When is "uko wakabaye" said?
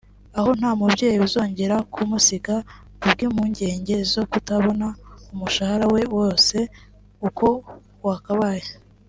7.27-8.67